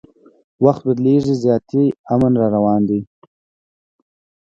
وخت 0.65 0.81
بدلیږي 0.87 1.35
زیاتي 1.43 1.83
امن 2.13 2.33
راروان 2.41 2.81
دي 2.89 2.99